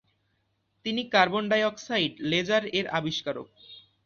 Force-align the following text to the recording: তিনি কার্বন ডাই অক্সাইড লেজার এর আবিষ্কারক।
তিনি 0.85 1.01
কার্বন 1.13 1.43
ডাই 1.51 1.63
অক্সাইড 1.63 2.13
লেজার 2.31 2.63
এর 2.77 2.85
আবিষ্কারক। 2.99 3.47